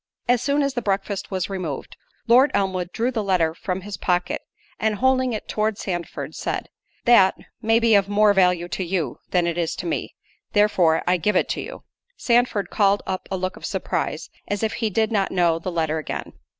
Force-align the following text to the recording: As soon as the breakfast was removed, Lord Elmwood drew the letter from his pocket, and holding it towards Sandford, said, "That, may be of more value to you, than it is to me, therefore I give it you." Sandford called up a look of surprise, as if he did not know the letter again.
As 0.27 0.41
soon 0.41 0.63
as 0.63 0.73
the 0.73 0.81
breakfast 0.81 1.29
was 1.29 1.47
removed, 1.47 1.95
Lord 2.27 2.49
Elmwood 2.55 2.91
drew 2.91 3.11
the 3.11 3.23
letter 3.23 3.53
from 3.53 3.81
his 3.81 3.97
pocket, 3.97 4.41
and 4.79 4.95
holding 4.95 5.31
it 5.31 5.47
towards 5.47 5.79
Sandford, 5.81 6.33
said, 6.33 6.69
"That, 7.05 7.35
may 7.61 7.77
be 7.77 7.93
of 7.93 8.09
more 8.09 8.33
value 8.33 8.67
to 8.69 8.83
you, 8.83 9.19
than 9.29 9.45
it 9.45 9.59
is 9.59 9.75
to 9.75 9.85
me, 9.85 10.15
therefore 10.53 11.03
I 11.05 11.17
give 11.17 11.35
it 11.35 11.55
you." 11.55 11.83
Sandford 12.17 12.71
called 12.71 13.03
up 13.05 13.27
a 13.29 13.37
look 13.37 13.55
of 13.55 13.63
surprise, 13.67 14.31
as 14.47 14.63
if 14.63 14.73
he 14.73 14.89
did 14.89 15.11
not 15.11 15.29
know 15.29 15.59
the 15.59 15.71
letter 15.71 15.99
again. 15.99 16.33